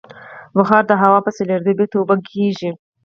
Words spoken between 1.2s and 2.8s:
په سړېدو بېرته اوبه کېږي.